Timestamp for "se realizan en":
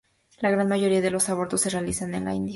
1.61-2.25